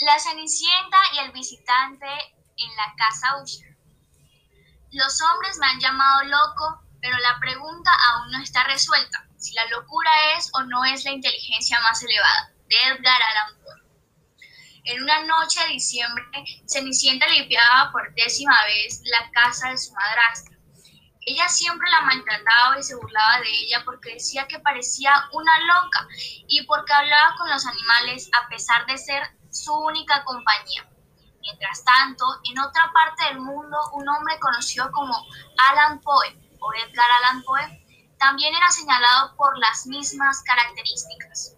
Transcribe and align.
La 0.00 0.16
Cenicienta 0.16 0.96
y 1.14 1.18
el 1.18 1.32
visitante 1.32 2.06
en 2.06 2.76
la 2.76 2.94
casa 2.96 3.42
Usher. 3.42 3.76
Los 4.92 5.20
hombres 5.20 5.58
me 5.58 5.66
han 5.66 5.80
llamado 5.80 6.22
loco, 6.22 6.82
pero 7.02 7.18
la 7.18 7.36
pregunta 7.40 7.90
aún 7.90 8.30
no 8.30 8.40
está 8.40 8.62
resuelta, 8.62 9.26
si 9.38 9.54
la 9.54 9.66
locura 9.66 10.36
es 10.36 10.50
o 10.54 10.62
no 10.62 10.84
es 10.84 11.04
la 11.04 11.10
inteligencia 11.10 11.80
más 11.80 12.00
elevada, 12.00 12.52
de 12.68 12.76
Edgar 12.76 13.20
Allan 13.20 13.58
Poe. 13.60 13.82
En 14.84 15.02
una 15.02 15.24
noche 15.24 15.60
de 15.62 15.72
diciembre, 15.72 16.24
Cenicienta 16.68 17.26
limpiaba 17.26 17.90
por 17.90 18.14
décima 18.14 18.56
vez 18.66 19.02
la 19.02 19.28
casa 19.32 19.70
de 19.70 19.78
su 19.78 19.92
madrastra. 19.94 20.56
Ella 21.22 21.48
siempre 21.48 21.90
la 21.90 22.02
maltrataba 22.02 22.78
y 22.78 22.84
se 22.84 22.94
burlaba 22.94 23.40
de 23.40 23.50
ella 23.50 23.82
porque 23.84 24.14
decía 24.14 24.46
que 24.46 24.60
parecía 24.60 25.12
una 25.32 25.58
loca 25.58 26.06
y 26.46 26.64
porque 26.66 26.92
hablaba 26.92 27.34
con 27.36 27.50
los 27.50 27.66
animales 27.66 28.30
a 28.32 28.48
pesar 28.48 28.86
de 28.86 28.96
ser 28.96 29.37
su 29.50 29.72
única 29.74 30.24
compañía. 30.24 30.88
Mientras 31.40 31.84
tanto, 31.84 32.24
en 32.50 32.58
otra 32.58 32.90
parte 32.92 33.24
del 33.32 33.40
mundo, 33.40 33.76
un 33.94 34.08
hombre 34.08 34.38
conocido 34.38 34.90
como 34.92 35.14
Alan 35.70 36.00
Poe 36.00 36.36
o 36.60 36.72
Edgar 36.74 37.06
Allan 37.22 37.42
Poe 37.42 37.84
también 38.18 38.54
era 38.54 38.70
señalado 38.70 39.34
por 39.36 39.58
las 39.58 39.86
mismas 39.86 40.42
características. 40.42 41.54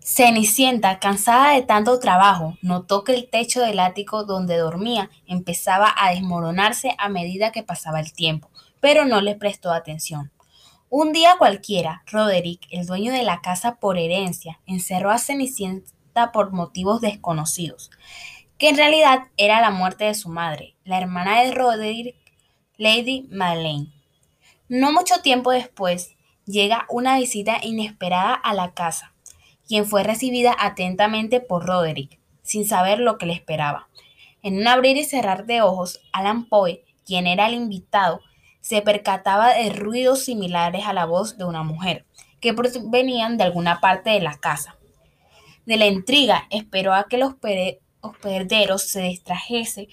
Cenicienta, 0.00 0.98
cansada 0.98 1.52
de 1.52 1.62
tanto 1.62 2.00
trabajo, 2.00 2.58
notó 2.60 3.04
que 3.04 3.14
el 3.14 3.30
techo 3.30 3.60
del 3.60 3.78
ático 3.78 4.24
donde 4.24 4.56
dormía 4.56 5.10
empezaba 5.26 5.94
a 5.96 6.10
desmoronarse 6.10 6.96
a 6.98 7.08
medida 7.08 7.52
que 7.52 7.62
pasaba 7.62 8.00
el 8.00 8.12
tiempo, 8.12 8.50
pero 8.80 9.04
no 9.04 9.20
le 9.20 9.36
prestó 9.36 9.72
atención. 9.72 10.32
Un 10.90 11.12
día 11.12 11.36
cualquiera, 11.38 12.02
Roderick, 12.06 12.66
el 12.70 12.84
dueño 12.84 13.12
de 13.12 13.22
la 13.22 13.40
casa 13.40 13.76
por 13.76 13.96
herencia, 13.96 14.60
encerró 14.66 15.10
a 15.12 15.18
Cenicienta 15.18 15.92
por 16.32 16.52
motivos 16.52 17.00
desconocidos, 17.00 17.90
que 18.58 18.68
en 18.68 18.76
realidad 18.76 19.24
era 19.36 19.60
la 19.60 19.70
muerte 19.70 20.04
de 20.04 20.14
su 20.14 20.28
madre, 20.28 20.74
la 20.84 20.98
hermana 20.98 21.42
de 21.42 21.52
Roderick, 21.52 22.16
Lady 22.76 23.28
Madeleine. 23.30 23.88
No 24.68 24.92
mucho 24.92 25.20
tiempo 25.22 25.50
después, 25.50 26.14
llega 26.46 26.86
una 26.88 27.18
visita 27.18 27.56
inesperada 27.62 28.34
a 28.34 28.54
la 28.54 28.72
casa, 28.72 29.12
quien 29.66 29.86
fue 29.86 30.02
recibida 30.02 30.54
atentamente 30.58 31.40
por 31.40 31.66
Roderick, 31.66 32.18
sin 32.42 32.66
saber 32.66 32.98
lo 32.98 33.18
que 33.18 33.26
le 33.26 33.32
esperaba. 33.32 33.88
En 34.42 34.58
un 34.58 34.68
abrir 34.68 34.96
y 34.96 35.04
cerrar 35.04 35.46
de 35.46 35.62
ojos, 35.62 36.00
Alan 36.12 36.44
Poe, 36.48 36.84
quien 37.04 37.26
era 37.26 37.46
el 37.46 37.54
invitado, 37.54 38.20
se 38.60 38.82
percataba 38.82 39.54
de 39.54 39.70
ruidos 39.70 40.24
similares 40.24 40.86
a 40.86 40.92
la 40.92 41.04
voz 41.04 41.36
de 41.36 41.44
una 41.44 41.62
mujer, 41.62 42.04
que 42.40 42.54
venían 42.84 43.38
de 43.38 43.44
alguna 43.44 43.80
parte 43.80 44.10
de 44.10 44.20
la 44.20 44.36
casa 44.36 44.76
de 45.66 45.76
la 45.76 45.86
intriga, 45.86 46.46
esperó 46.50 46.94
a 46.94 47.04
que 47.08 47.18
los 47.18 47.34
hospederos 48.00 48.82
se 48.82 49.02
distrajese 49.02 49.88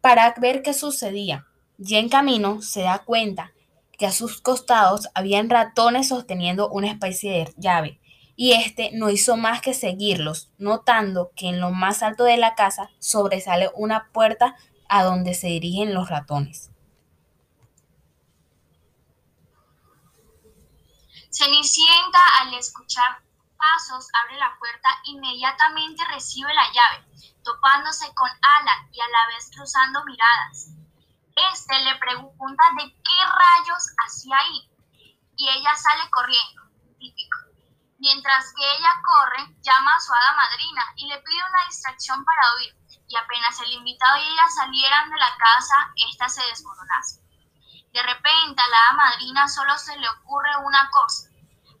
para 0.00 0.34
ver 0.40 0.62
qué 0.62 0.72
sucedía. 0.72 1.46
Ya 1.78 1.98
en 1.98 2.08
camino 2.08 2.62
se 2.62 2.82
da 2.82 3.00
cuenta 3.00 3.52
que 3.98 4.06
a 4.06 4.12
sus 4.12 4.40
costados 4.40 5.08
habían 5.14 5.50
ratones 5.50 6.08
sosteniendo 6.08 6.70
una 6.70 6.88
especie 6.88 7.32
de 7.32 7.54
llave, 7.58 8.00
y 8.34 8.52
éste 8.52 8.90
no 8.94 9.10
hizo 9.10 9.36
más 9.36 9.60
que 9.60 9.74
seguirlos, 9.74 10.50
notando 10.56 11.30
que 11.36 11.48
en 11.48 11.60
lo 11.60 11.70
más 11.70 12.02
alto 12.02 12.24
de 12.24 12.38
la 12.38 12.54
casa 12.54 12.88
sobresale 12.98 13.70
una 13.74 14.08
puerta 14.12 14.56
a 14.88 15.04
donde 15.04 15.34
se 15.34 15.48
dirigen 15.48 15.92
los 15.92 16.08
ratones. 16.08 16.70
Cenicienta, 21.30 22.18
al 22.40 22.54
escuchar 22.54 23.22
pasos 23.60 24.08
abre 24.22 24.38
la 24.38 24.56
puerta, 24.58 24.88
inmediatamente 25.04 26.02
recibe 26.08 26.52
la 26.54 26.66
llave, 26.72 27.04
topándose 27.44 28.12
con 28.14 28.30
Alan 28.40 28.88
y 28.90 29.00
a 29.00 29.08
la 29.08 29.26
vez 29.34 29.50
cruzando 29.54 30.04
miradas. 30.04 30.70
Este 31.52 31.78
le 31.80 31.94
pregunta 31.96 32.64
de 32.78 32.90
qué 33.04 33.18
rayos 33.20 33.84
hacía 34.04 34.38
ahí 34.38 34.70
y 35.36 35.48
ella 35.48 35.74
sale 35.76 36.10
corriendo, 36.10 36.62
típico. 36.98 37.38
Mientras 37.98 38.52
que 38.54 38.64
ella 38.76 38.94
corre, 39.04 39.54
llama 39.60 39.94
a 39.94 40.00
su 40.00 40.12
hada 40.12 40.34
madrina 40.34 40.82
y 40.96 41.06
le 41.06 41.18
pide 41.20 41.38
una 41.38 41.66
distracción 41.66 42.24
para 42.24 42.54
huir, 42.56 42.74
y 43.08 43.16
apenas 43.16 43.60
el 43.60 43.72
invitado 43.72 44.16
y 44.18 44.26
ella 44.26 44.48
salieran 44.48 45.10
de 45.10 45.16
la 45.18 45.36
casa, 45.36 45.92
ésta 46.08 46.28
se 46.28 46.42
desmoronase. 46.48 47.20
De 47.92 48.02
repente 48.02 48.62
a 48.62 48.68
la 48.68 48.78
hada 48.78 48.92
madrina 48.96 49.48
solo 49.48 49.76
se 49.76 49.96
le 49.98 50.08
ocurre 50.08 50.56
una 50.64 50.88
cosa, 50.90 51.28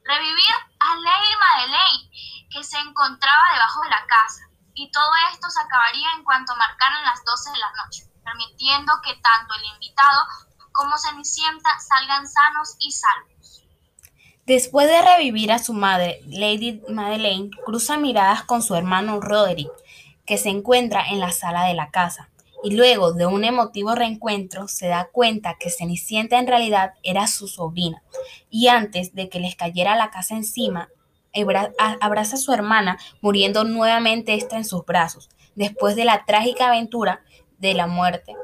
revivir 0.04 0.69
a 0.80 0.94
Lady 0.96 1.34
Madeleine, 1.38 2.10
que 2.50 2.64
se 2.64 2.78
encontraba 2.78 3.52
debajo 3.52 3.82
de 3.82 3.90
la 3.90 4.06
casa. 4.06 4.48
Y 4.74 4.90
todo 4.90 5.10
esto 5.32 5.48
se 5.50 5.60
acabaría 5.60 6.08
en 6.16 6.24
cuanto 6.24 6.56
marcaran 6.56 7.04
las 7.04 7.22
12 7.24 7.50
de 7.50 7.58
la 7.58 7.84
noche, 7.84 8.04
permitiendo 8.24 8.92
que 9.04 9.14
tanto 9.14 9.54
el 9.54 9.74
invitado 9.74 10.20
como 10.72 10.96
Cenicienta 10.96 11.70
salgan 11.78 12.26
sanos 12.26 12.76
y 12.78 12.92
salvos. 12.92 13.64
Después 14.46 14.88
de 14.88 15.02
revivir 15.02 15.52
a 15.52 15.58
su 15.58 15.74
madre, 15.74 16.20
Lady 16.26 16.82
Madeleine 16.88 17.50
cruza 17.64 17.98
miradas 17.98 18.42
con 18.44 18.62
su 18.62 18.74
hermano 18.74 19.20
Roderick, 19.20 19.70
que 20.24 20.38
se 20.38 20.48
encuentra 20.48 21.08
en 21.08 21.20
la 21.20 21.30
sala 21.30 21.64
de 21.64 21.74
la 21.74 21.90
casa 21.90 22.30
y 22.62 22.74
luego 22.74 23.12
de 23.12 23.26
un 23.26 23.44
emotivo 23.44 23.94
reencuentro 23.94 24.68
se 24.68 24.88
da 24.88 25.08
cuenta 25.10 25.56
que 25.58 25.70
Cenicienta 25.70 26.38
en 26.38 26.46
realidad 26.46 26.94
era 27.02 27.26
su 27.26 27.48
sobrina 27.48 28.02
y 28.50 28.68
antes 28.68 29.14
de 29.14 29.28
que 29.28 29.40
les 29.40 29.56
cayera 29.56 29.96
la 29.96 30.10
casa 30.10 30.36
encima, 30.36 30.88
abraza 32.00 32.36
a 32.36 32.38
su 32.38 32.52
hermana 32.52 32.98
muriendo 33.20 33.64
nuevamente 33.64 34.34
esta 34.34 34.56
en 34.56 34.64
sus 34.64 34.84
brazos, 34.84 35.30
después 35.54 35.96
de 35.96 36.04
la 36.04 36.24
trágica 36.24 36.68
aventura 36.68 37.22
de 37.58 37.74
la 37.74 37.86
muerte. 37.86 38.34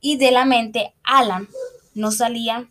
Y 0.00 0.16
de 0.16 0.32
la 0.32 0.44
mente, 0.44 0.94
Alan 1.02 1.48
no 1.94 2.10
salía 2.10 2.68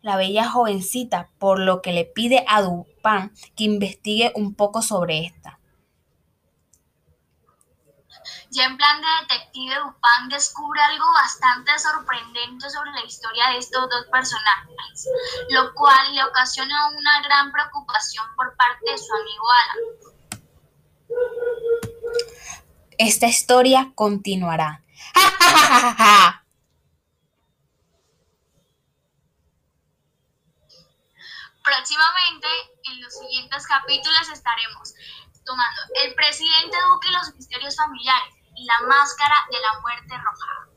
la 0.00 0.16
bella 0.16 0.48
jovencita, 0.48 1.30
por 1.38 1.58
lo 1.58 1.82
que 1.82 1.92
le 1.92 2.04
pide 2.04 2.44
a 2.48 2.62
Dupin 2.62 3.32
que 3.56 3.64
investigue 3.64 4.32
un 4.36 4.54
poco 4.54 4.80
sobre 4.80 5.26
esta. 5.26 5.55
Ya 8.50 8.64
en 8.64 8.76
plan 8.76 9.00
de 9.00 9.06
detective, 9.22 9.74
Dupin 9.76 10.28
descubre 10.28 10.80
algo 10.80 11.12
bastante 11.12 11.78
sorprendente 11.78 12.70
sobre 12.70 12.90
la 12.92 13.04
historia 13.04 13.48
de 13.48 13.58
estos 13.58 13.88
dos 13.90 14.06
personajes, 14.10 15.08
lo 15.50 15.74
cual 15.74 16.14
le 16.14 16.24
ocasiona 16.24 16.88
una 16.88 17.22
gran 17.22 17.52
preocupación 17.52 18.26
por 18.36 18.56
parte 18.56 18.90
de 18.90 18.98
su 18.98 19.14
amigo 19.14 19.46
Alan. 19.62 19.78
Esta 22.98 23.26
historia 23.26 23.92
continuará. 23.94 24.82
Próximamente, 31.62 32.48
en 32.84 33.02
los 33.02 33.12
siguientes 33.12 33.66
capítulos 33.66 34.28
estaremos 34.32 34.94
tomando 35.46 35.80
El 36.04 36.14
presidente 36.14 36.76
Duque 36.90 37.08
y 37.08 37.12
los 37.12 37.34
misterios 37.34 37.76
familiares 37.76 38.34
y 38.54 38.64
la 38.64 38.80
máscara 38.86 39.36
de 39.50 39.60
la 39.60 39.80
muerte 39.80 40.14
roja. 40.18 40.75